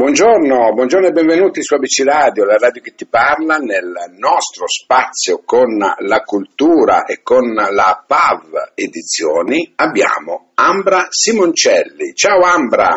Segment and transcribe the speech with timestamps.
[0.00, 5.42] Buongiorno, buongiorno e benvenuti su ABC Radio, la radio che ti parla nel nostro spazio
[5.44, 12.14] con la cultura e con la PAV Edizioni abbiamo Ambra Simoncelli.
[12.14, 12.88] Ciao Ambra.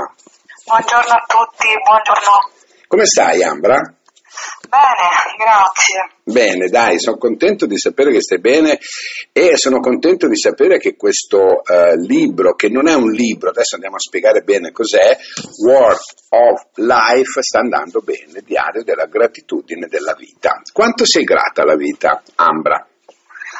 [0.65, 2.87] Buongiorno a tutti, buongiorno.
[2.87, 3.81] Come stai Ambra?
[4.73, 6.09] Bene, grazie.
[6.23, 8.79] Bene, dai, sono contento di sapere che stai bene
[9.31, 13.75] e sono contento di sapere che questo eh, libro, che non è un libro, adesso
[13.75, 15.15] andiamo a spiegare bene cos'è,
[15.63, 15.99] Word
[16.29, 20.59] of Life, sta andando bene, diario della gratitudine della vita.
[20.73, 22.83] Quanto sei grata alla vita, Ambra?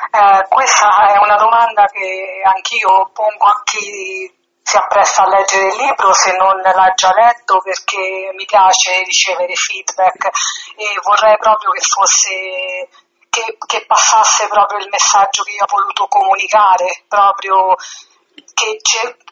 [0.10, 5.76] Eh, questa è una domanda che anch'io pongo a chi si appresta a leggere il
[5.76, 10.30] libro se non l'ha già letto perché mi piace ricevere feedback
[10.78, 12.88] e vorrei proprio che fosse
[13.30, 17.76] che, che passasse proprio il messaggio che io ho voluto comunicare, proprio
[18.54, 18.78] che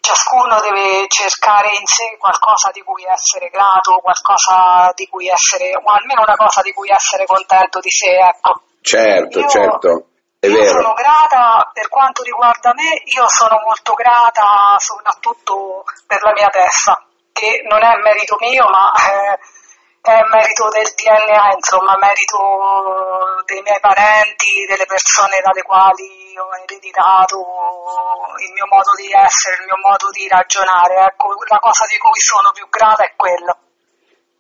[0.02, 5.86] ciascuno deve cercare in sé qualcosa di cui essere grato, qualcosa di cui essere, o
[5.86, 8.62] almeno una cosa di cui essere contento di sé, ecco.
[8.82, 10.06] Certo, io, certo.
[10.42, 10.82] È io vero.
[10.82, 16.98] sono grata, per quanto riguarda me, io sono molto grata soprattutto per la mia testa,
[17.32, 19.38] che non è merito mio, ma eh,
[20.02, 22.42] è merito del DNA, insomma, merito
[23.46, 27.38] dei miei parenti, delle persone dalle quali ho ereditato
[28.42, 31.06] il mio modo di essere, il mio modo di ragionare.
[31.06, 33.54] Ecco, la cosa di cui sono più grata è quella.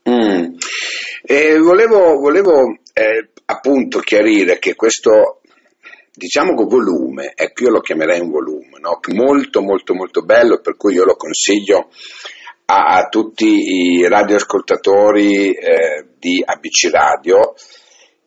[0.10, 0.58] Mm.
[1.22, 5.41] E volevo, volevo eh, appunto chiarire che questo
[6.14, 9.00] diciamo che volume, ecco io lo chiamerei un volume, no?
[9.14, 11.90] molto molto molto bello, per cui io lo consiglio
[12.66, 17.54] a, a tutti i radioascoltatori eh, di ABC Radio,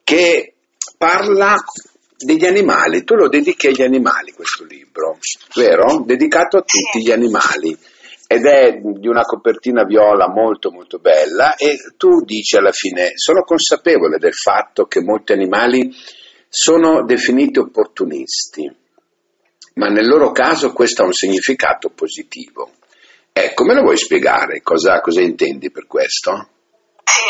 [0.03, 0.55] che
[0.97, 1.57] parla
[2.17, 5.19] degli animali, tu lo dedichi agli animali questo libro,
[5.55, 6.03] vero?
[6.05, 7.77] Dedicato a tutti gli animali
[8.27, 13.43] ed è di una copertina viola molto molto bella e tu dici alla fine sono
[13.43, 15.95] consapevole del fatto che molti animali
[16.55, 18.71] sono definiti opportunisti,
[19.75, 22.71] ma nel loro caso questo ha un significato positivo.
[23.33, 24.63] Ecco, me lo vuoi spiegare?
[24.63, 26.31] Cosa, cosa intendi per questo?
[27.03, 27.27] Sì,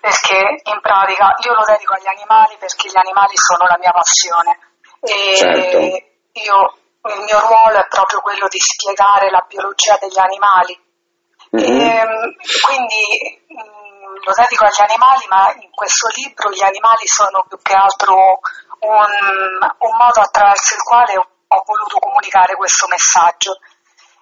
[0.00, 4.58] perché in pratica io lo dedico agli animali perché gli animali sono la mia passione
[4.98, 5.78] e Certo.
[5.78, 6.58] io,
[7.06, 10.74] il mio ruolo è proprio quello di spiegare la biologia degli animali.
[11.54, 11.62] Mhm.
[11.62, 12.34] Ehm,
[12.66, 13.85] quindi mh,
[14.22, 18.40] lo dedico agli animali, ma in questo libro gli animali sono più che altro
[18.80, 19.12] un,
[19.78, 23.58] un modo attraverso il quale ho, ho voluto comunicare questo messaggio.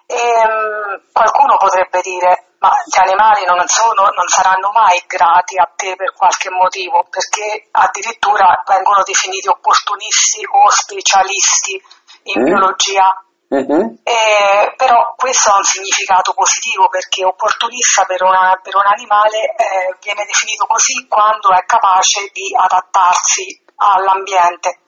[0.07, 5.95] Ehm, qualcuno potrebbe dire, ma gli animali non, sono, non saranno mai grati a te
[5.95, 11.81] per qualche motivo, perché addirittura vengono definiti opportunisti o specialisti
[12.23, 12.45] in Mm.
[12.45, 13.24] biologia.
[13.47, 13.99] Mhm.
[14.03, 19.95] Eh, però questo ha un significato positivo perché opportunista per, una- per un animale eh,
[20.01, 24.79] viene definito così quando è capace di adattarsi all'ambiente.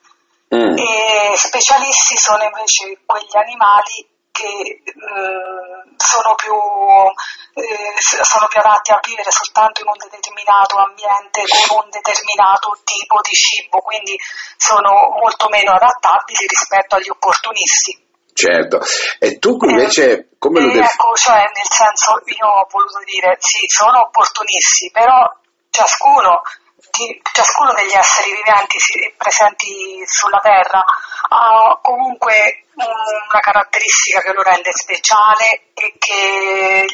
[0.56, 0.78] Mm.
[0.78, 9.00] E specialisti sono invece quegli animali che mh, sono, più, eh, sono più adatti a
[9.04, 14.16] vivere soltanto in un determinato ambiente con un determinato tipo di cibo, quindi
[14.56, 18.07] sono molto meno adattabili rispetto agli opportunisti.
[18.38, 18.78] Certo,
[19.18, 20.94] e tu invece come lo Eh, definisci?
[20.94, 25.26] ecco, cioè nel senso io ho voluto dire sì, sono opportunisti, però
[25.72, 26.44] ciascuno,
[26.92, 28.78] di- ciascuno degli esseri viventi
[29.18, 30.86] presenti sulla Terra
[31.30, 36.86] ha comunque una caratteristica che lo rende speciale e che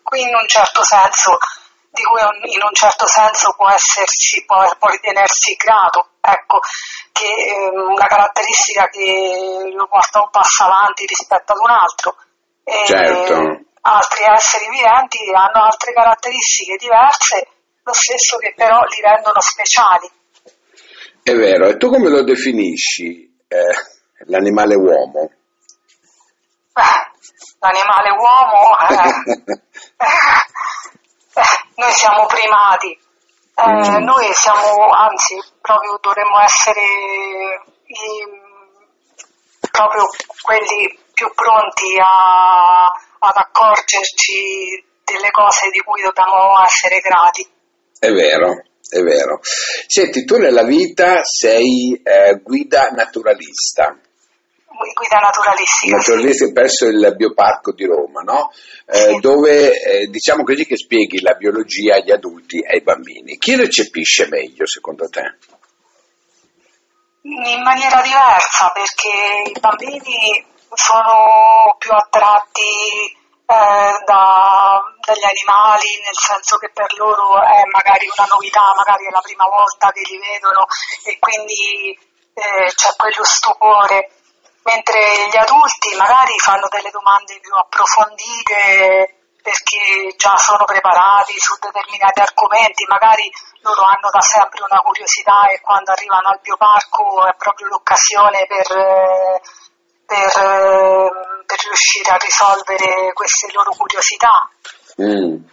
[0.00, 1.38] qui in un certo senso
[1.94, 2.20] di cui
[2.52, 6.58] in un certo senso può essersi, può, può ritenersi grato, ecco,
[7.12, 12.16] che è una caratteristica che lo porta un passo avanti rispetto ad un altro.
[12.64, 13.62] E Certo.
[13.86, 17.46] Altri esseri viventi hanno altre caratteristiche diverse,
[17.82, 20.10] lo stesso che però li rendono speciali.
[21.22, 25.30] È vero, e tu come lo definisci eh, l'animale uomo?
[26.74, 27.12] Eh,
[27.60, 29.62] L'animale uomo, eh, eh,
[31.76, 32.98] noi siamo primati,
[33.56, 34.02] Eh, Mm.
[34.02, 36.80] noi siamo, anzi, proprio dovremmo essere
[37.86, 38.26] i-
[39.70, 40.08] proprio
[40.42, 42.90] quelli più pronti a-
[43.20, 47.48] ad accorgerci delle cose di cui dobbiamo essere grati.
[47.96, 49.38] È vero, è vero.
[49.86, 53.96] Senti, tu nella vita sei eh, guida naturalista,
[54.94, 56.00] Guida naturalistica.
[56.00, 56.10] sì.
[56.10, 58.50] naturalista presso il Bioparco di Roma, no?
[58.86, 59.20] Eh, Sì.
[59.20, 63.38] dove eh, diciamo così che spieghi la biologia agli adulti e ai bambini.
[63.38, 65.22] Chi recepisce meglio secondo te?
[67.22, 70.44] In maniera diversa perché i bambini
[70.74, 78.26] sono più attratti eh, da, dagli animali, nel senso che per loro è magari una
[78.28, 80.66] novità, magari è la prima volta che li vedono
[81.04, 81.96] e quindi
[82.34, 84.10] eh, c'è quello stupore,
[84.64, 92.20] mentre gli adulti magari fanno delle domande più approfondite perché già sono preparati su determinati
[92.20, 93.30] argomenti, magari
[93.60, 98.64] loro hanno da sempre una curiosità e quando arrivano al bioparco è proprio l'occasione per,
[100.06, 100.32] per,
[101.44, 104.48] per riuscire a risolvere queste loro curiosità.
[105.02, 105.44] Mm,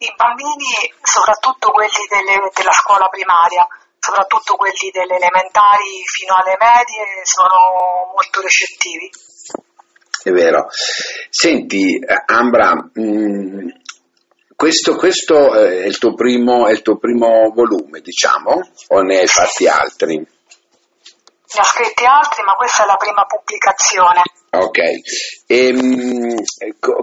[0.00, 3.66] I bambini, soprattutto quelli delle, della scuola primaria,
[4.08, 9.10] soprattutto quelli delle elementari fino alle medie, sono molto recettivi.
[10.22, 10.66] È vero.
[11.28, 13.68] Senti, Ambra, mh, mm,
[14.56, 19.68] questo, questo è, il primo, è, il tuo primo, volume, diciamo, o ne hai fatti
[19.68, 20.26] altri?
[21.54, 24.22] Ne ho scritti altri, ma questa è la prima pubblicazione.
[24.50, 24.78] Ok,
[25.46, 26.44] e, mh,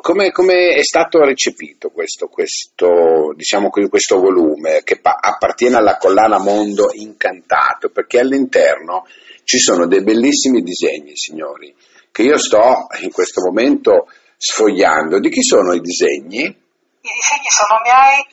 [0.01, 6.39] come, come, è stato recepito questo, questo, diciamo, questo volume che pa- appartiene alla collana
[6.39, 7.89] Mondo Incantato?
[7.89, 9.05] Perché all'interno
[9.43, 11.73] ci sono dei bellissimi disegni, signori
[12.15, 14.07] che io sto in questo momento
[14.37, 15.19] sfogliando.
[15.19, 16.43] Di chi sono i disegni?
[16.45, 18.25] I disegni sono miei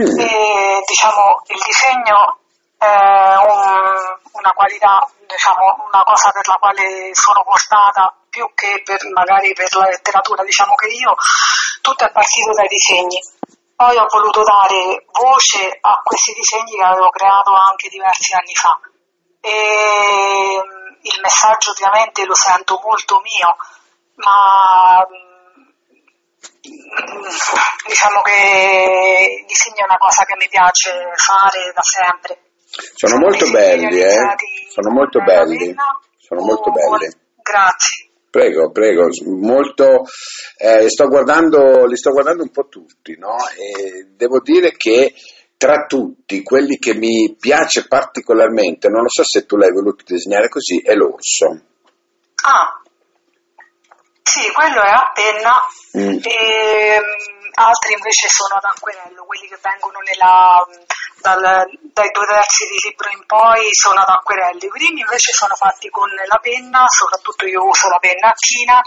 [0.00, 0.18] mm.
[0.18, 2.38] e diciamo il disegno
[2.78, 2.86] è
[3.44, 9.52] un, una qualità, diciamo una cosa per la quale sono portata più che per, magari
[9.52, 11.14] per la letteratura, diciamo che io
[11.80, 13.18] tutto è partito dai disegni.
[13.74, 18.78] Poi ho voluto dare voce a questi disegni che avevo creato anche diversi anni fa.
[19.40, 20.62] E,
[21.02, 23.56] il messaggio ovviamente lo sento molto mio,
[24.16, 25.64] ma mm,
[27.86, 32.49] diciamo che il disegno è una cosa che mi piace fare da sempre.
[32.94, 34.16] Sono, molto belli, eh?
[34.68, 35.74] Sono molto belli.
[36.18, 37.12] Sono molto belli.
[37.42, 38.08] Grazie.
[38.30, 40.04] Prego, prego, molto,
[40.56, 43.34] eh, sto guardando, li sto guardando un po' tutti, no?
[43.56, 45.14] E devo dire che
[45.56, 50.48] tra tutti, quelli che mi piace particolarmente, non lo so se tu l'hai voluto disegnare
[50.48, 51.60] così, è l'orso.
[52.46, 52.80] Ah,
[54.22, 55.52] sì, quello è a penna
[55.98, 56.18] mm.
[56.22, 60.64] e um, altri invece sono ad acquerello, quelli che vengono nella,
[61.20, 65.54] dal, dai due terzi di libro in poi sono ad acquerelli, i primi invece sono
[65.54, 68.80] fatti con la penna, soprattutto io uso la penna a china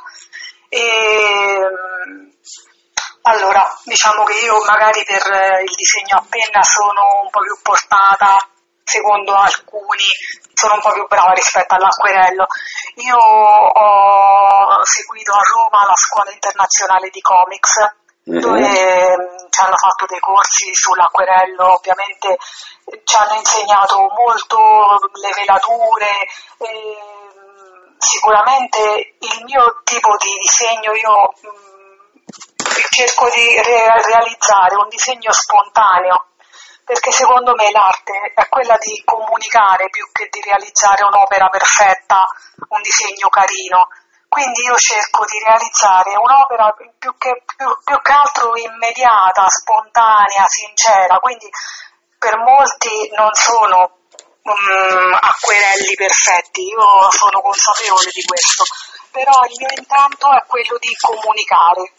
[0.69, 1.59] e
[2.05, 2.31] um,
[3.25, 7.55] allora, diciamo che io magari per eh, il disegno a penna sono un po' più
[7.61, 8.35] portata,
[8.83, 10.03] secondo alcuni,
[10.53, 12.45] sono un po' più brava rispetto all'acquerello.
[12.95, 17.79] Io ho seguito a Roma la scuola internazionale di comics,
[18.29, 18.39] mm-hmm.
[18.39, 22.37] dove mm, ci hanno fatto dei corsi sull'acquerello, ovviamente
[23.03, 24.59] ci hanno insegnato molto
[25.21, 26.09] le velature.
[26.63, 31.93] Mm, sicuramente il mio tipo di disegno io mm,
[32.89, 36.27] cerco di re- realizzare un disegno spontaneo
[36.85, 42.27] perché secondo me l'arte è quella di comunicare più che di realizzare un'opera perfetta,
[42.67, 43.87] un disegno carino.
[44.33, 51.21] Quindi io cerco di realizzare un'opera più che, più, più che altro immediata, spontanea, sincera,
[51.21, 51.45] quindi
[52.17, 53.77] per molti non sono
[54.41, 56.81] um, acquerelli perfetti, io
[57.13, 58.65] sono consapevole di questo,
[59.13, 61.93] però il mio intanto è quello di comunicare.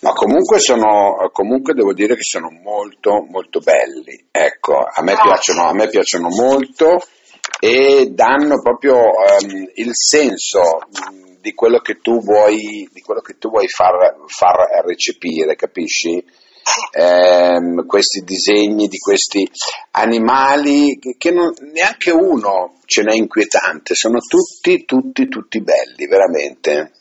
[0.00, 4.24] Ma comunque sono, comunque devo dire che sono molto, molto belli.
[4.32, 6.96] Ecco, a me, piacciono, a me piacciono molto
[7.60, 13.68] e danno proprio um, il senso um, di quello che tu vuoi, che tu vuoi
[13.68, 16.24] far, far, recepire, capisci?
[16.90, 19.46] Eh, questi disegni di questi
[19.90, 26.92] animali che, non, neanche uno ce n'è inquietante, sono tutti, tutti, tutti belli, veramente.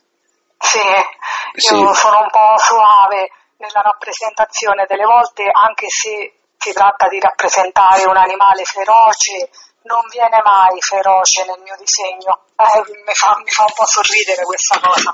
[0.59, 1.99] Sì, io sì.
[2.01, 8.17] sono un po' soave nella rappresentazione, delle volte anche se si tratta di rappresentare un
[8.17, 9.47] animale feroce,
[9.83, 12.45] non viene mai feroce nel mio disegno.
[12.55, 15.13] Eh, mi, fa, mi fa un po' sorridere questa cosa,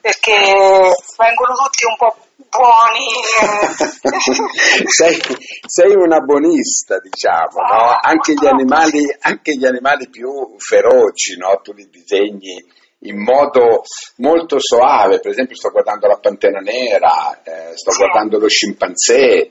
[0.00, 2.16] perché vengono tutti un po'
[2.56, 3.08] buoni.
[4.88, 5.20] sei,
[5.66, 7.98] sei, una buonista, diciamo, no?
[8.00, 11.60] anche, gli animali, anche gli animali più feroci, no?
[11.62, 13.82] tu li disegni in modo
[14.16, 19.50] molto soave, per esempio sto guardando la pantera nera, eh, sto guardando lo scimpanzé,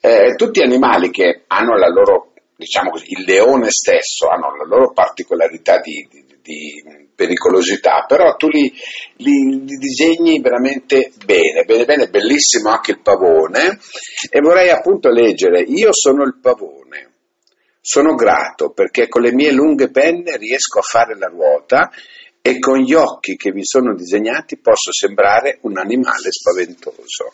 [0.00, 2.29] eh, tutti animali che hanno la loro,
[2.60, 8.48] diciamo così, il leone stesso hanno la loro particolarità di, di, di pericolosità, però tu
[8.48, 8.70] li,
[9.16, 13.78] li, li, disegni veramente bene, bene, bene, bellissimo anche il pavone
[14.28, 17.08] e vorrei appunto leggere, io sono il pavone.
[17.82, 21.90] Sono grato perché con le mie lunghe penne riesco a fare la ruota
[22.42, 27.32] e con gli occhi che vi sono disegnati posso sembrare un animale spaventoso.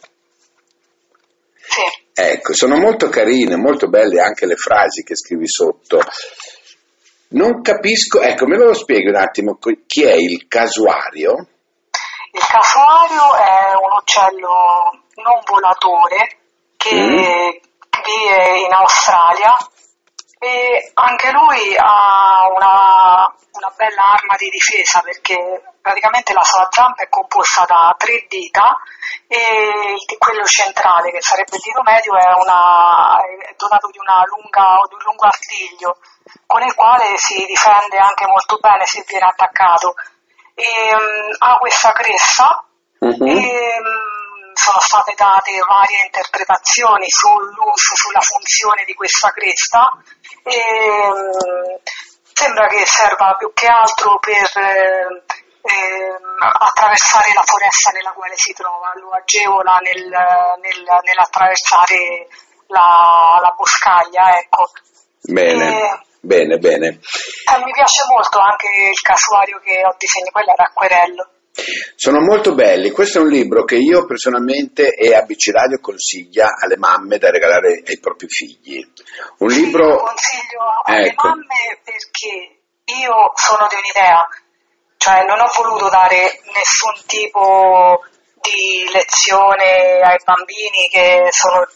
[1.57, 2.06] Sì.
[2.19, 6.01] Ecco, sono molto carine, molto belle anche le frasi che scrivi sotto.
[7.29, 11.47] Non capisco, ecco, me lo spieghi un attimo, chi è il casuario?
[12.33, 16.39] Il casuario è un uccello non volatore
[16.79, 17.07] che mm.
[17.07, 19.55] vive in Australia
[20.39, 25.37] e anche lui ha una, una, bella arma di difesa perché
[25.81, 28.77] praticamente la sua zampa è composta da tre dita
[29.29, 33.17] e quello centrale che sarebbe il dito medio è, una,
[33.49, 35.99] è dotato di, lunga, di un lungo artiglio
[36.47, 39.95] con il quale si difende anche molto bene se viene attaccato
[40.55, 42.65] e, um, ha questa cresta
[42.99, 43.27] uh-huh.
[43.27, 49.87] e, um, sono state date varie interpretazioni sull'uso, sulla funzione di questa cresta
[50.43, 50.59] e
[51.13, 51.79] um,
[52.37, 55.25] sembra che serva più che altro per eh,
[55.63, 62.29] eh, attraversare la foresta nella quale si trova, lo agevola nel, nel, nell'attraversare
[62.69, 64.37] la, la boscaglia.
[64.37, 64.69] Ecco.
[65.23, 65.65] Bene.
[65.65, 66.89] E, Bene, bene.
[66.89, 71.29] Eh, mi piace molto anche il casuario che ho disegnato, quello era acquerello.
[71.95, 76.77] Sono molto belli, questo è un libro che io personalmente e ABC Radio consiglia alle
[76.77, 78.85] mamme da regalare ai propri figli.
[79.39, 79.89] Un sì, libro...
[79.89, 81.29] Lo consiglio alle ecco.
[81.29, 84.29] mamme perché io sono di un'idea,
[84.99, 88.05] cioè non ho voluto dare nessun tipo
[88.43, 91.67] di lezione ai bambini che sono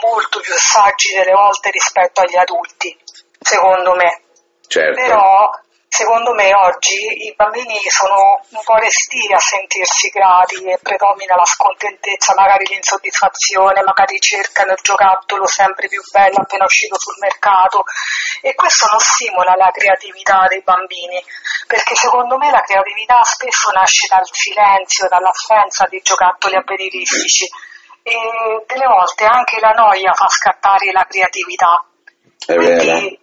[0.00, 2.96] molto più saggi delle volte rispetto agli adulti
[3.38, 4.22] secondo me.
[4.66, 5.00] Certo.
[5.00, 5.50] Però
[5.90, 11.44] secondo me oggi i bambini sono un po' resti a sentirsi grati e predomina la
[11.44, 17.82] scontentezza, magari l'insoddisfazione, magari cercano il giocattolo sempre più bello appena uscito sul mercato.
[18.40, 21.20] E questo non stimola la creatività dei bambini
[21.66, 27.50] perché secondo me la creatività spesso nasce dal silenzio, dall'assenza di giocattoli avveniristici.
[28.02, 28.16] E
[28.64, 31.84] delle volte anche la noia fa scattare la creatività.
[32.46, 33.19] È Quindi, vero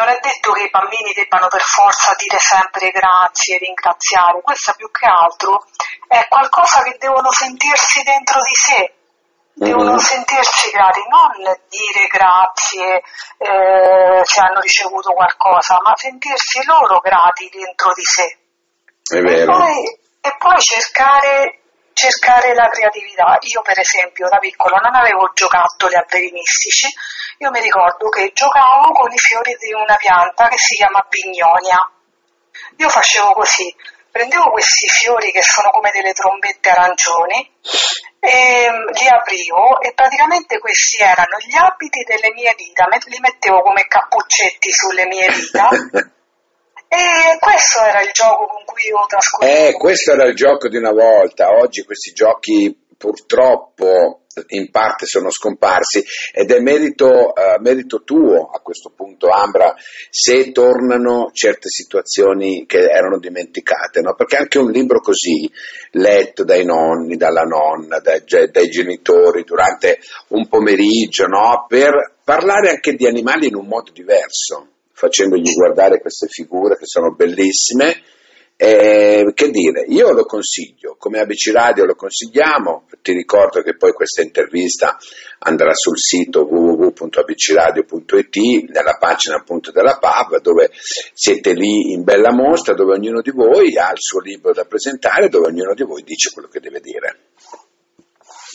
[0.00, 4.90] non è detto che i bambini debbano per forza dire sempre grazie, ringraziare, questo più
[4.90, 5.66] che altro
[6.08, 8.94] è qualcosa che devono sentirsi dentro di sé,
[9.52, 9.98] devono mm-hmm.
[9.98, 13.02] sentirsi grati, non dire grazie
[13.36, 18.38] eh, se hanno ricevuto qualcosa, ma sentirsi loro grati dentro di sé.
[19.12, 19.84] E poi,
[20.22, 21.59] e poi cercare
[21.92, 23.38] cercare la creatività.
[23.40, 26.88] Io per esempio da piccolo non avevo giocattoli avveniristici,
[27.38, 31.90] io mi ricordo che giocavo con i fiori di una pianta che si chiama pignonia.
[32.76, 33.74] Io facevo così,
[34.10, 37.50] prendevo questi fiori che sono come delle trombette arancioni
[38.20, 43.62] e mm, li aprivo e praticamente questi erano gli abiti delle mie dita, li mettevo
[43.62, 45.68] come cappuccetti sulle mie dita
[46.92, 49.68] E questo era il gioco con cui io trascorrevo.
[49.68, 51.50] Eh, questo era il gioco di una volta.
[51.50, 58.60] Oggi questi giochi purtroppo in parte sono scomparsi ed è merito, uh, merito, tuo a
[58.60, 59.74] questo punto, Ambra,
[60.10, 64.14] se tornano certe situazioni che erano dimenticate, no?
[64.14, 65.50] perché anche un libro così,
[65.92, 71.66] letto dai nonni, dalla nonna, dai, dai genitori durante un pomeriggio, no?
[71.68, 74.66] per parlare anche di animali in un modo diverso
[75.00, 78.02] facendogli guardare queste figure che sono bellissime.
[78.62, 83.92] Eh, che dire, io lo consiglio, come ABC Radio lo consigliamo, ti ricordo che poi
[83.92, 84.98] questa intervista
[85.38, 88.36] andrà sul sito www.abcradio.it,
[88.68, 90.68] nella pagina appunto della PAV, dove
[91.14, 95.30] siete lì in bella mostra, dove ognuno di voi ha il suo libro da presentare,
[95.30, 97.29] dove ognuno di voi dice quello che deve dire.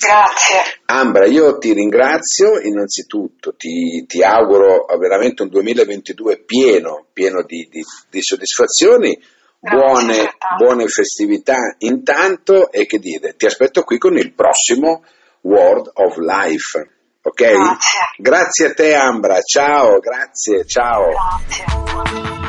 [0.05, 0.81] Grazie.
[0.85, 7.83] Ambra, io ti ringrazio innanzitutto, ti, ti auguro veramente un 2022 pieno, pieno di, di,
[8.09, 9.19] di soddisfazioni,
[9.59, 15.03] buone, buone, festività intanto e che dire, ti aspetto qui con il prossimo
[15.41, 16.89] World of Life.
[17.24, 17.41] Ok?
[17.41, 18.00] Grazie.
[18.17, 21.09] Grazie a te Ambra, ciao, grazie, ciao.
[21.09, 22.44] Grazie.